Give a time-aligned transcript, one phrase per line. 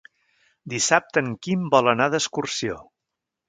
[0.73, 2.83] Dissabte en Quim vol anar d'excursió.